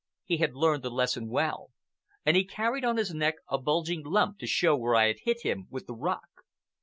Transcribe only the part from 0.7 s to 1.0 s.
the